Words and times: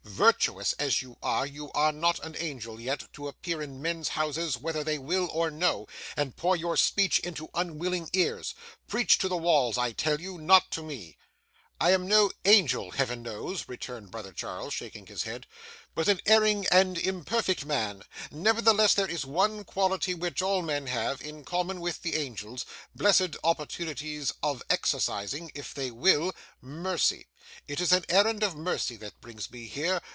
Virtuous 0.03 0.73
as 0.73 1.01
you 1.01 1.17
are, 1.23 1.47
you 1.47 1.71
are 1.71 1.91
not 1.91 2.19
an 2.23 2.35
angel 2.37 2.79
yet, 2.79 3.11
to 3.13 3.27
appear 3.27 3.59
in 3.59 3.81
men's 3.81 4.09
houses 4.09 4.55
whether 4.55 4.83
they 4.83 4.99
will 4.99 5.27
or 5.31 5.49
no, 5.49 5.87
and 6.15 6.35
pour 6.35 6.55
your 6.55 6.77
speech 6.77 7.17
into 7.19 7.49
unwilling 7.55 8.07
ears. 8.13 8.53
Preach 8.87 9.17
to 9.17 9.27
the 9.27 9.37
walls 9.37 9.79
I 9.79 9.93
tell 9.93 10.21
you; 10.21 10.37
not 10.37 10.69
to 10.71 10.83
me!' 10.83 11.17
'I 11.79 11.91
am 11.91 12.07
no 12.07 12.29
angel, 12.45 12.91
Heaven 12.91 13.23
knows,' 13.23 13.67
returned 13.67 14.11
brother 14.11 14.31
Charles, 14.31 14.71
shaking 14.75 15.07
his 15.07 15.23
head, 15.23 15.47
'but 15.95 16.07
an 16.07 16.19
erring 16.27 16.67
and 16.71 16.95
imperfect 16.99 17.65
man; 17.65 18.03
nevertheless, 18.29 18.93
there 18.93 19.09
is 19.09 19.25
one 19.25 19.63
quality 19.63 20.13
which 20.13 20.43
all 20.43 20.61
men 20.61 20.85
have, 20.85 21.21
in 21.23 21.43
common 21.43 21.81
with 21.81 22.03
the 22.03 22.15
angels, 22.17 22.63
blessed 22.93 23.35
opportunities 23.43 24.31
of 24.43 24.61
exercising, 24.69 25.51
if 25.55 25.73
they 25.73 25.89
will; 25.89 26.31
mercy. 26.61 27.25
It 27.67 27.81
is 27.81 27.91
an 27.91 28.05
errand 28.09 28.43
of 28.43 28.55
mercy 28.55 28.95
that 28.97 29.19
brings 29.19 29.49
me 29.49 29.65
here. 29.65 30.01